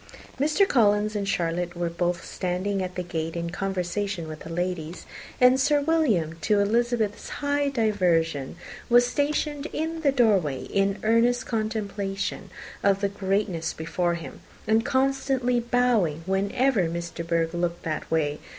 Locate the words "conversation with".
3.51-4.39